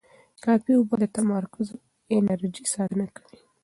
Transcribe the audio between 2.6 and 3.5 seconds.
ساتنه کوي.